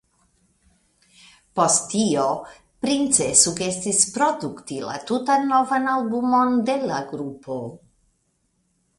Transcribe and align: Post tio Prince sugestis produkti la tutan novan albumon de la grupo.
Post 1.57 1.83
tio 1.89 2.23
Prince 2.85 3.27
sugestis 3.41 3.99
produkti 4.15 4.77
la 4.85 4.95
tutan 5.11 5.45
novan 5.51 5.85
albumon 5.91 6.57
de 6.71 6.79
la 6.93 6.97
grupo. 7.13 7.59